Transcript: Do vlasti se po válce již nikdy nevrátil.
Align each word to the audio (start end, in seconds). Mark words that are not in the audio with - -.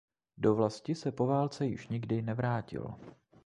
Do 0.37 0.55
vlasti 0.55 0.95
se 0.95 1.11
po 1.11 1.27
válce 1.27 1.65
již 1.65 1.87
nikdy 1.87 2.21
nevrátil. 2.21 2.93